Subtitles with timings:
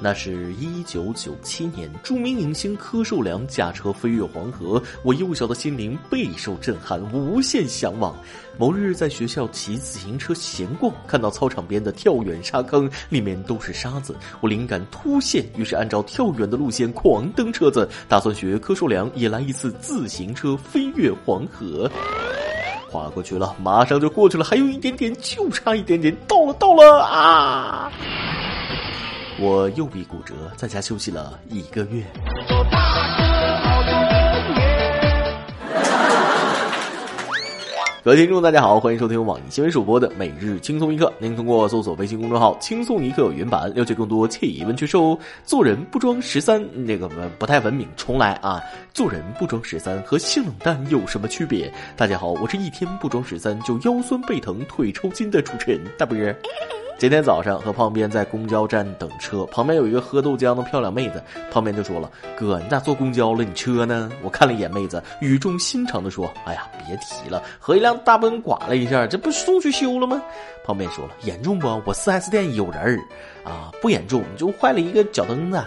[0.00, 8.16] 那是一九九七年，著名影星柯受良驾车飞越黄河，我幼小的心灵备受震撼，无限向往。
[8.56, 21.90] 某日在学校骑自行车闲逛，看到操场边的跳远沙坑里面都是沙子，我灵感突现，于是按照跳远的路线狂蹬车子，打算学柯受良也来一次自行车飞越黄河。
[22.88, 27.92] 划过去了，马上就过去了，还有一点点，就差一点点，到了，到了啊！
[29.40, 32.02] 我右臂骨折，在家休息了一个月。
[38.02, 41.06] 各位听众，大家好，欢迎收听网易新闻首播的《每日轻松一刻》。
[41.20, 45.16] 您通过搜索微信公众号“轻松一刻”原版，了解更多气温趣事哦。
[45.44, 47.08] 做人不装十三，那个
[47.38, 48.60] 不太文明，重来啊！
[48.92, 51.72] 做人不装十三和性冷淡有什么区别？
[51.96, 56.16] 大家好，我是一天不装十三就腰酸背疼、腿抽筋的主持人大波。
[56.98, 63.44] 今天早上和旁边在公交站等车，旁边有一个喝豆浆的漂亮妹子，旁边就说了：“哥，你咋坐公交了？
[63.44, 70.20] 你车呢？”我看了一眼妹子，语重心长的说：“哎呀，别提了，和一辆大奔刮了一下，这不送去修了吗？”
[70.66, 71.68] 旁边说了：“严重不？
[71.86, 72.98] 我 4S 店有人儿
[73.44, 75.64] 啊，不严重，就坏了一个脚蹬子。”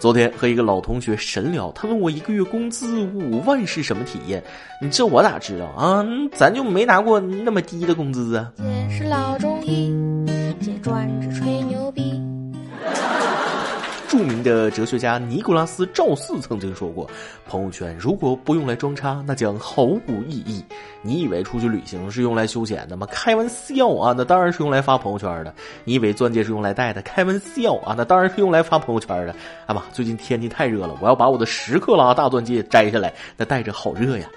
[0.00, 4.42] 昨天和一个老同学神聊，他问我一个月工资五万是什么体验？
[4.80, 6.02] 你这我咋知道啊？
[6.32, 8.50] 咱就没拿过那么低的工资啊。
[8.90, 9.92] 是老中医，
[10.58, 11.29] 姐专治。
[14.20, 17.08] 著名的哲学家尼古拉斯·赵四曾经说过
[17.48, 20.62] ：“朋友圈如果不用来装叉，那将毫无意义。”
[21.00, 23.06] 你以为出去旅行是用来休闲的吗？
[23.10, 24.14] 开玩笑啊！
[24.14, 25.54] 那当然是用来发朋友圈的。
[25.84, 27.00] 你以为钻戒是用来戴的？
[27.00, 27.94] 开玩笑啊！
[27.96, 29.34] 那当然是用来发朋友圈的。
[29.64, 34.28] 哎妈，最近天气太热了，我要把我的十克拉大钻戒摘下来，那戴着好热呀。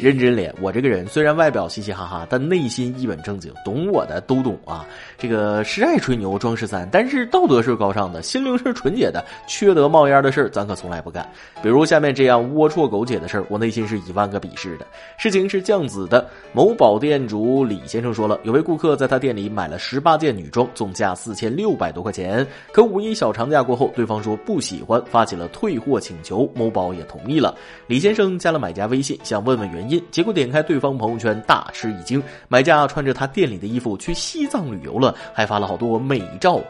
[0.00, 3.52] 认真脸，我这个人虽然外表嘻嘻哈哈，但内心一本正经。
[3.64, 4.86] 懂我的都懂啊。
[5.16, 11.28] 这个是爱吹牛装十三，但是道德是高尚的，心灵是纯洁的，缺德冒烟的事儿咱可从来不干。
[11.62, 14.86] 比如下面这样龌龊苟且的事儿，我内心是一万个鄙视的。
[15.16, 22.46] 事情是这样子的：某宝店主李先生说了，有位顾客在他店里买了十八件女装，总价四千六百多块钱。
[22.72, 27.54] 可五一小长假过后，对方说不喜欢，发起了退货请求，某宝也同意了。
[27.86, 29.87] 李先生加了买家微信，想问问原因。
[30.10, 36.60] 结果点开对方朋友圈，大吃一惊，买家穿着他店里的衣服去西藏旅游了，还发了好多美照。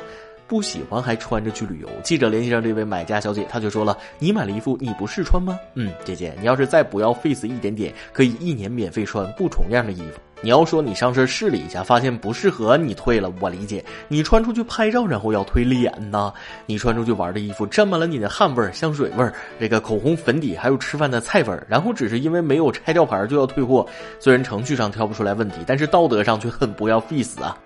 [0.49, 1.89] 不喜欢还穿着去旅游。
[2.03, 10.19] 记者联系上这位买家小姐，她就说了：“你买了衣服，你不试穿吗？”嗯，姐姐，你要是再不要 face 一点点，可以一年免费穿不重样的衣服。
[10.41, 13.85] 你要说你上身试了一下，发现不适合，你退了，我理解。
[14.07, 16.33] 你穿出去拍照，然后要推脸呐？
[16.65, 19.29] 你穿出去玩的衣服沾满了你的汗味、香水味、
[19.59, 23.85] 这个口红、粉底，还有吃饭的菜味，然后只是因为没有拆吊牌就要退货。
[24.21, 27.59] 虽然程序上挑不出来问题，但是道德上却很不要 face 啊。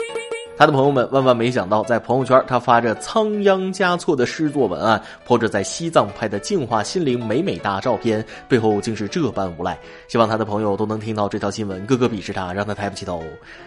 [0.57, 9.77] 他的朋友们万万没想到，在朋友圈他发着仓央嘉措的诗作文案，或者在西藏拍的净化心灵美美哒照片，背后竟是这般无赖。
[10.09, 13.25] 希望他的朋友都能听到这条新闻，个个鄙视他，让他抬不起头。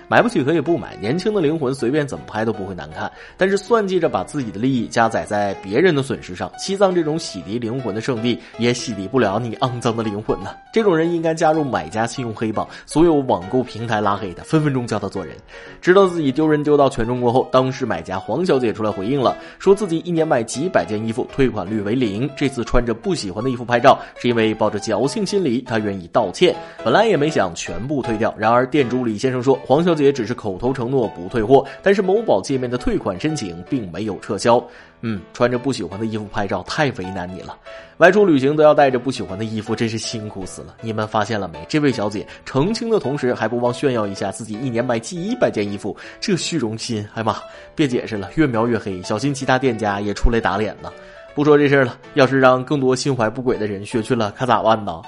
[0.08, 3.12] 买不起可以不买，年轻的灵魂随便怎么拍都不会难看。
[3.36, 10.56] 但是算计着把自己的利益加载在别人的损失上，西藏这种洗涤灵魂的圣地也洗涤不了你肮脏的灵魂呐。
[10.72, 15.36] 这种人应该加入买家信用黑榜，所有网购平台拉黑的，分分钟教他做人。
[15.82, 16.86] 知道自己丢人丢到。
[16.86, 22.30] 到全中国后，当时买家黄小姐出来回应了，说自己一年买几百件衣服，退款率为零。
[22.38, 26.56] 这次穿着不喜欢的衣服拍照，是因为抱着侥幸心理，她愿意道歉。
[26.84, 34.64] 本来也没想全部退掉，然而店主李先生说，黄小姐只是口头承诺不退货，但是某宝界面的退款申请并没有撤销。
[35.08, 37.56] 嗯，穿着不喜欢的衣服拍照太为难你了。
[37.98, 40.76] 外出旅行都要带着不喜欢的衣服，真是辛苦死了。
[40.82, 41.64] 你们发现了没？
[41.70, 47.38] 这位小姐澄清的同时，还不忘炫耀一下自己一年买几百件衣服，这虚荣心，哎妈！
[47.76, 50.92] 别解释了，越描越黑，小心其他店家也出来打脸呢。
[51.36, 55.04] 不说这事儿了，要是让更多心怀不轨的人学去了，可咋办呢？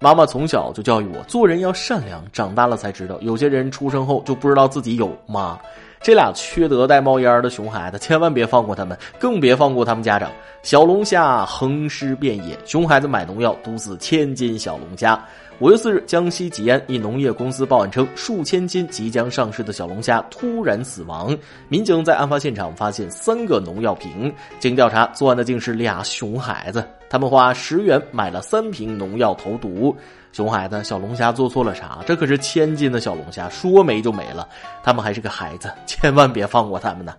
[0.00, 5.58] 妈妈从小就教育我，做人要善良，长大了才知道，有些人出生后就不知道自己有妈。
[6.02, 10.30] 这俩缺德带冒烟的熊孩子，千万别放过他们，更别放过他们家长。
[10.62, 15.22] 小龙虾横尸遍野，熊孩子买农药毒死千斤小龙虾。
[15.58, 21.36] 五月四日，江西吉安一农业公司报案称，数千斤即将上市的小龙虾突然死亡。
[21.68, 26.82] 民警在案发现场发现三个农药瓶，经调查，作案的竟是俩熊孩子。
[27.10, 29.94] 他们花十元买了三瓶农药投毒。
[30.32, 31.98] 熊孩子，小龙虾做错了啥？
[32.06, 34.46] 这可是千斤的小龙虾，说没就没了。
[34.82, 37.12] 他们还是个孩子，千万别放过他们呢。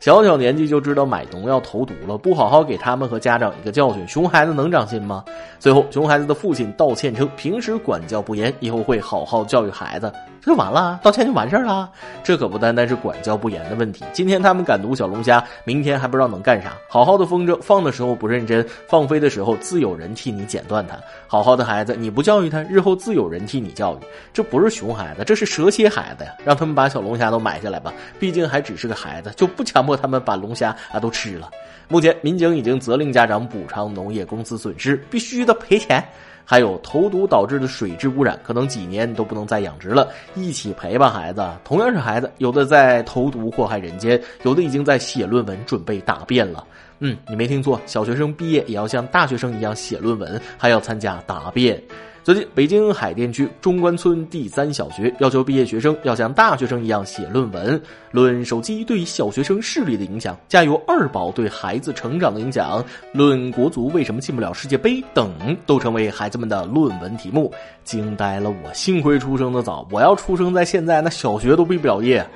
[0.00, 5.24] 小小年纪就知道买农药投毒了，不好好给他们和家长一个教训，熊孩子能长心吗？
[5.58, 10.12] 最后，熊孩子的父亲道歉称，平时管教不严，以后会好好教育孩子。
[10.44, 11.90] 这就完了，道歉就完事儿了。
[12.22, 14.04] 这可不单单是管教不严的问题。
[14.12, 16.74] 今天他们敢毒小龙虾，明天还不知道能干啥。
[16.86, 20.98] 好好的风筝放的时候不认真，放飞的时候自有人替你剪断它。
[21.26, 23.98] 好好的孩子，你不教育他，日后自有人替你教育。
[24.34, 26.32] 这不是熊孩子，这是蛇蝎孩子呀！
[26.44, 31.48] 让他们把小龙虾都买下来吧，毕竟还只是个孩子，就不强迫他们把龙虾啊都吃了。
[31.88, 36.06] 目前民警已经责令家长补偿农业公司损失，必须的赔钱。
[36.44, 41.42] 还有投毒导致的水质污染，可能几年都不能再养殖了，一起陪吧，孩子。
[41.64, 46.64] 同样是孩子，有的在投毒祸害人间，有的已经在写论文准备答辩了。
[47.00, 51.82] 嗯，你没听错，小学生毕业也要像大学生一样写论文，还要参加答辩。
[52.24, 57.78] 最近，北京海淀区中关村第三小学要求毕业学生要像大学生一样写论文，
[58.12, 62.82] 论手机对小学生视力的影响，加油二宝对孩子成长的影响，
[63.12, 65.30] 论国足为什么进不了世界杯等，
[65.66, 67.52] 都成为孩子们的论文题目，
[67.84, 68.72] 惊呆了我。
[68.72, 72.26] 幸亏出生的早，我要出生在现在，那小学都毕不了业。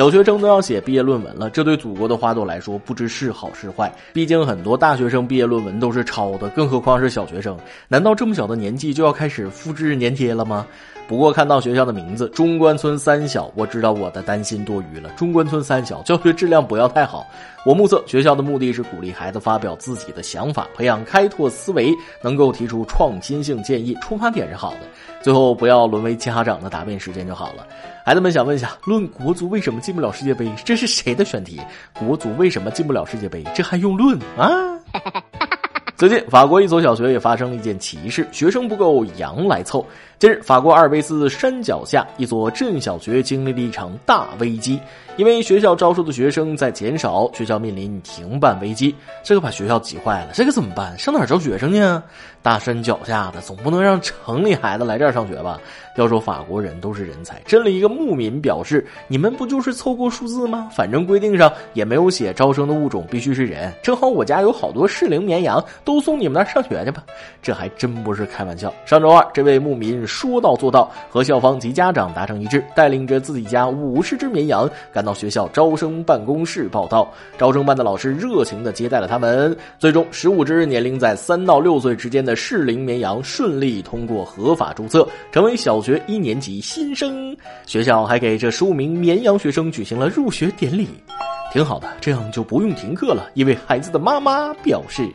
[0.00, 3.92] 小学生都要写毕业论文了，这对祖国的花朵来说不知是好是坏。
[4.14, 7.54] 毕竟很多大学生毕业论文都是抄的，更何况是小学生？
[7.86, 10.66] 难道这么小的年纪就要开始复制粘贴了吗？
[11.06, 15.10] 不过看到学校的名字中关村三小，我知道我的担心多余了。
[15.18, 17.26] 中关村三小教学质量不要太好。
[17.66, 24.78] 我目测学校的目的是鼓励孩子发表自己的想法，培养开拓思维，能够提出创新性建议，出发点是好的。
[25.20, 27.66] 最后不要沦为家长的答辩时间就好了。
[28.02, 30.50] 孩子们想问一下：论国足为什么进不了世界杯？
[30.64, 31.60] 这是谁的选题？
[31.98, 33.44] 国足为什么进不了世界杯？
[33.54, 34.48] 这还用论啊？
[35.94, 39.84] 最近，法国一所小学也发生了一件奇事：学生不够，羊来凑。
[40.20, 44.78] 近日，法国阿尔卑斯山脚下一所镇小学经历了一场大危机，
[45.16, 48.94] 因为学校招收的学生在减少，学校面临停办危机。
[49.22, 50.98] 这个把学校急坏了，这个怎么办？
[50.98, 52.02] 上哪儿招学生呢？
[52.42, 55.58] 大山脚下的，总不能让城里孩子来这儿上学吧？
[55.96, 60.68] 要说法国人都是人才，镇里一个牧民表示：“你们不就是凑够数字吗？
[60.72, 63.72] 反正规定上也没有写招生的物种必须是人。
[63.82, 67.02] 正好我家有好多适龄绵羊，都送你们那儿上学去吧。”
[67.40, 68.72] 这还真不是开玩笑。
[68.84, 77.08] 上周二，这位牧民说到做到，和校方及家长达成一致，带领着自己家五十只绵羊赶到学校招生办公室报到。
[77.38, 79.56] 招生办的老师热情地接待了他们。
[79.78, 87.34] 最终，十五只年龄在三到六岁之间的适龄绵羊顺利通过合法注册，成为小学一年级新生。
[87.64, 90.88] 学校还给这十五名绵羊学生举行了入学典礼，
[91.52, 93.30] 挺好的，这样就不用停课了。
[93.34, 95.08] 一位孩子的妈妈表示。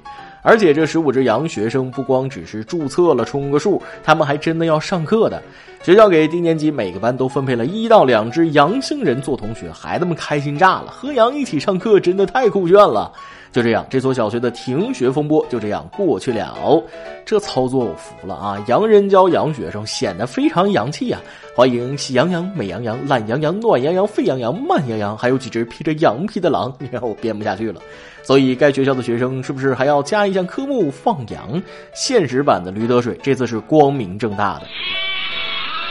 [0.46, 5.42] 而且这十五只羊学生不光只是注册了充个数，他们还真的要上课的。
[5.82, 13.12] 学校给低年级每个班都分配了一到两只阳性人做同学，孩子们开心炸了，和羊一起上课真的太酷炫了。
[13.56, 16.84] 就这样，这所小学的停学风波就这样过去了。
[17.26, 18.62] 这操作我服了啊！
[18.68, 21.22] 洋人教洋学生，显得非常洋气啊！
[21.56, 27.80] 欢迎喜羊羊、美羊羊、懒羊羊、暖羊羊、沸羊羊、慢羊羊，还有几只披着羊皮的狼，你看我编不下去了。
[28.24, 31.64] 所以该学校的学生是不是还要加一项科目放羊？
[31.94, 34.66] 现实版的驴得水，这次是光明正大的。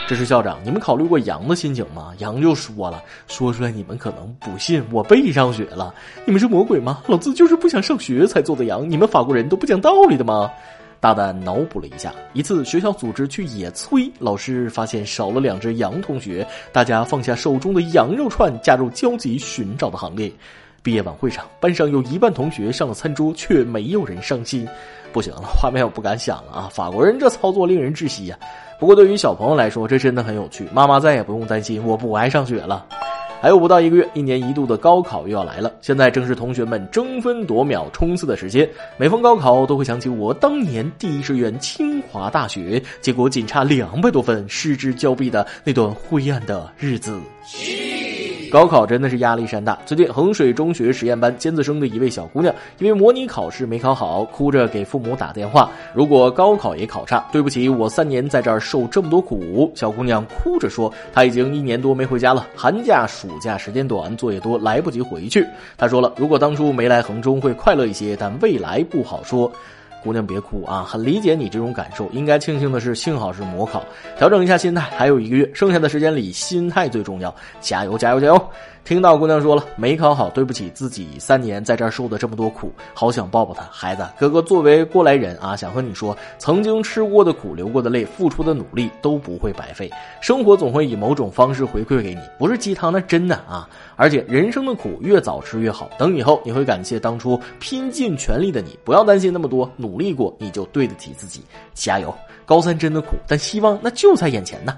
[0.07, 2.13] 这是校长，你们考虑过羊的心情吗？
[2.19, 5.91] 羊就说了，说出来你们可能不信，我背上学了。
[6.25, 7.01] 你们是魔鬼吗？
[7.07, 8.87] 老子就是不想上学才做的羊。
[8.87, 10.51] 你们法国人都不讲道理的吗？
[10.99, 20.31] 大胆脑补了一下，一次学校组织去野炊，老师发现少了两只羊同学，大家放下手中的羊肉串，加入焦急寻找的行列。
[20.85, 24.67] 毕业晚会上，班上有一半同学上了餐桌，却没有人上心。
[25.11, 26.69] 不行了，画面我不敢想了啊！
[26.71, 28.37] 法国人这操作令人窒息呀。
[28.79, 30.67] 不过对于小朋友来说，这真的很有趣。
[30.71, 32.85] 妈妈再也不用担心我不爱上学了。
[33.41, 35.73] 还有不到一个月，一年一度的高考又要来了。
[35.81, 38.69] 现在正是同学们争分夺秒冲刺的时间。
[38.95, 47.19] 每逢高考，都会想起我当年第一志愿清华大学，结果仅差两百多分，失之交臂的那段灰暗的日子。
[48.51, 49.77] 高考真的是压力山大。
[49.85, 65.45] 最近，衡水中学实验班尖子生的一位小姑娘，因为模拟考试没考好，哭着给父母打电话：“如果高考也考差，对不起，我三年在这儿受这么多苦。”小姑娘哭着说：“她已经一年多没回家了，寒假、暑假时间短，作业多，来不及回去。”
[65.77, 69.51] 她说了：“如果当初没来衡中，会快乐一些，但未来不好说。”
[70.05, 72.07] 姑娘别哭啊，很理解你这种感受。
[72.11, 73.83] 应该庆幸的是，幸好是模考，
[74.19, 74.81] 调整一下心态。
[74.95, 77.33] 还有一个月，剩下的时间里，心态最重要。
[77.59, 78.49] 加油，加油，加油！
[78.85, 83.63] 听到姑娘说了没考好，对不起自己三年在这儿受的这么多苦，好想抱抱她。
[83.71, 89.89] 孩子，哥哥作为过来人啊，想和你说，曾经吃过的苦、流过的泪、付出的努力都不会白费，
[90.21, 93.67] 生活总会以某种方式回馈给你，不是鸡汤，那真的啊！
[93.95, 98.77] 而且人生的苦越早吃越好，等以后你会感谢当初拼尽全力的你。
[98.83, 101.41] 不要担心那么多，努力过你就对得起自己。
[101.73, 102.13] 加油！
[102.45, 104.77] 高三真的苦，但希望那就在眼前呢。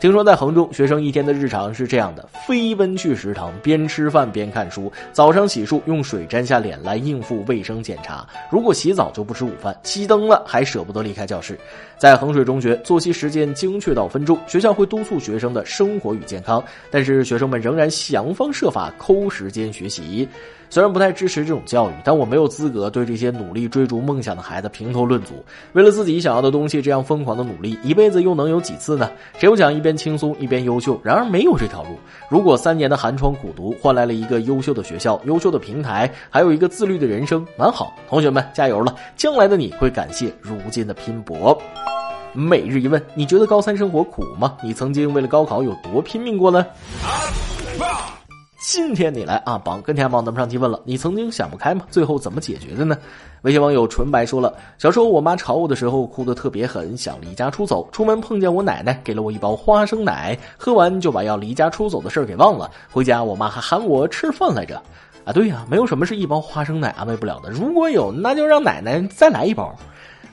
[0.00, 11.58] 听说在衡中，学生一天的日常是这样的：飞奔去食堂，边吃饭边看书；早上洗漱，用水沾下脸来应付卫生检查；如果洗澡就不吃午饭，熄灯了还舍不得离开教室。
[11.98, 20.28] 在衡水中学，作息时间精确到分钟，学校会督促学生的生活与健康，但是学生们仍然想方设法抠时间学习。
[20.70, 25.42] 虽然不太支持这种教育，但我没有资格对这些努力追逐梦想的孩子评头论足。
[25.72, 29.10] 为了自己想要的东西，这样疯狂的努力，一辈子又能有几次呢？
[29.38, 31.00] 谁不想一边轻松一边优秀？
[31.02, 31.98] 然而没有这条路。
[32.28, 37.96] 如果三年的寒窗苦读换来了一个优秀的学校、优秀的平台，还有一个自律的人生，蛮好。
[38.06, 38.94] 同学们加油了！
[39.16, 41.58] 将来的你会感谢如今的拼搏。
[42.32, 44.56] 每日一问：你觉得高三生活苦吗？
[44.62, 46.64] 你曾经为了高考有多拼命过呢？
[48.60, 51.84] 今天你来啊，榜跟天榜咱们上期问了，你曾经想不开吗？
[51.90, 52.96] 最后怎么解决的呢？
[53.42, 57.88] 微信网友纯白说了，小时候我妈吵我的时候哭得特别狠，想离家出走。
[57.90, 62.70] 出门碰见我奶奶，给了我一包花生奶，喝完就把要离家出走的事儿给忘了。
[62.90, 64.80] 回家我妈还喊我吃饭来着。
[65.24, 67.50] 啊，对呀，没有什么是一包花生奶安慰不了的。
[67.50, 69.74] 如果有，那就让奶奶再来一包。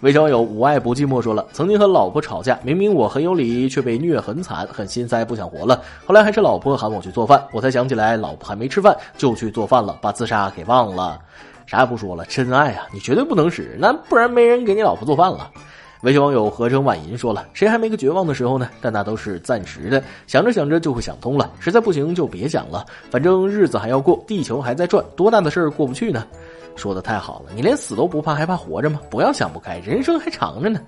[0.01, 5.81] 微信网友无爱不寂寞说了，曾经和老婆吵架，明明我很有理，却被虐很惨，很心塞，不想活了。
[6.05, 11.17] 后来还是老婆喊我去做饭，我才想起来老婆还没吃饭，就去做饭了，把自杀给忘了。
[11.65, 15.49] 啥也不说了，真爱啊，你绝对不能死，那不然没人给你老婆做饭了。
[16.01, 18.69] 微信网友合成晚吟说了，谁还没个绝望的时候呢？
[18.79, 26.27] 但那都是暂时的，想着想着就会想通了，实在不行就别想了，反正日子还要过，地球还在转，多大的事儿过不去呢？
[26.75, 28.99] 说的太好了，你连死都不怕，还怕活着吗？
[29.09, 30.79] 不要想不开，人生还长着呢。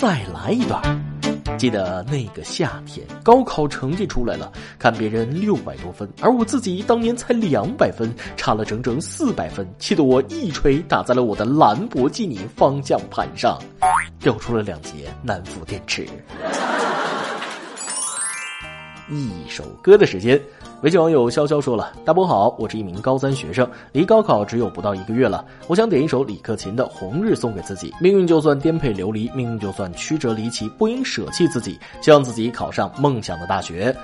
[0.00, 0.80] 再来一段。
[1.58, 13.58] 记得那个夏天，高考成绩出来了，看别人六百多分，而我自己当年才两百分，差了整整四百分，气得我一锤打在了我的兰博基尼方向盘上，
[14.20, 16.06] 掉出了两节南孚电池。
[19.10, 20.40] 一首歌的时间。
[20.82, 25.44] 微信网友潇潇说了：“大波好，我是一名高三学生，离高考只有不到一个月了。
[25.66, 27.92] 我想点一首李克勤的《红日》送给自己。
[28.00, 33.94] 命运就算颠沛流离，命运就算曲折离奇，不应舍弃自己，希望自己考上梦想的大学。”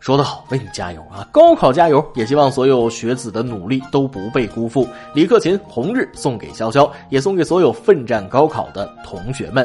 [0.00, 1.28] 说得好，为你加油啊！
[1.30, 2.04] 高考加油！
[2.16, 4.84] 也希望所有学子的努力都不被辜负。
[5.14, 9.64] 李克勤《红日》送给潇潇，也送给所有奋战高考的同学们。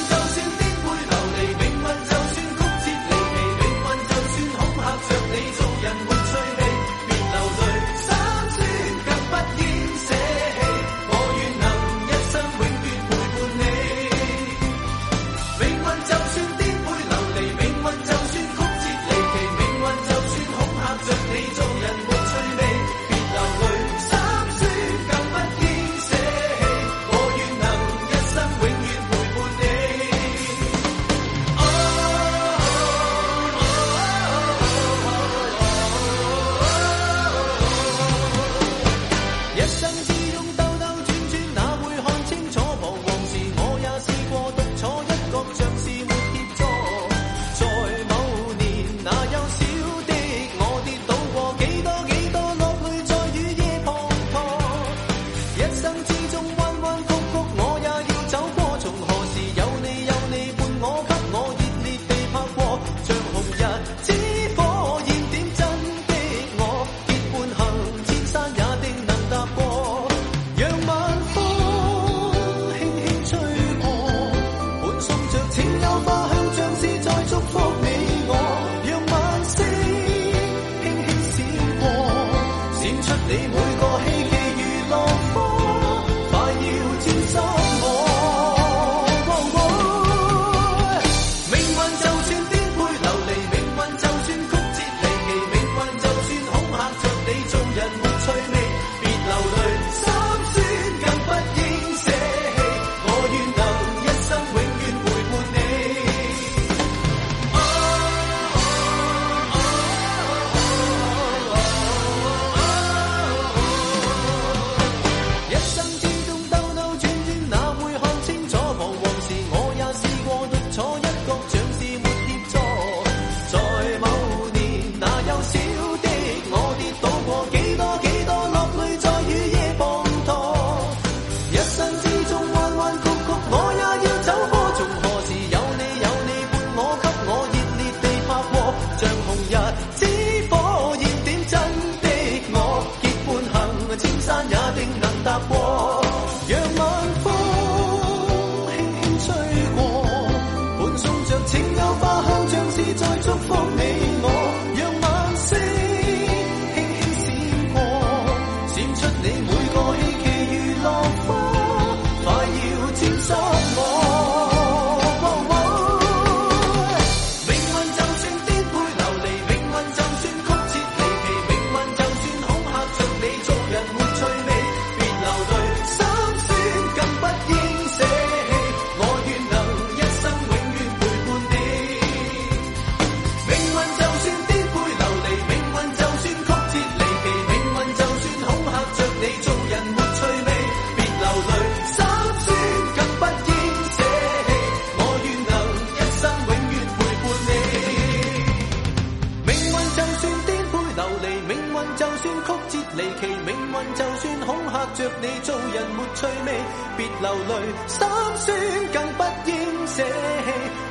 [204.81, 206.49] 算恐吓着你，做人没趣味，
[206.97, 207.53] 别流泪，
[207.87, 207.99] 心
[208.37, 208.47] 酸
[208.91, 209.51] 更不应
[209.87, 210.07] 舍弃。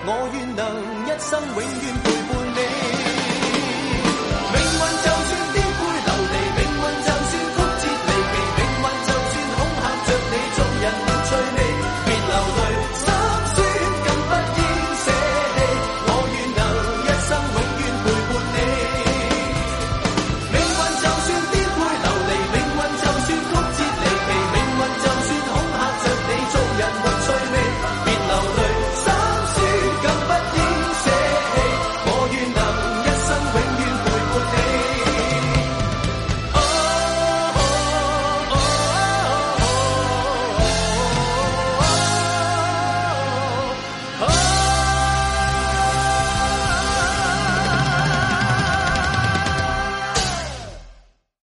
[0.07, 0.61] 我愿能
[1.07, 2.40] 一生永远陪伴。